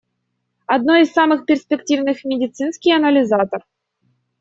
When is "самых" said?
1.13-1.45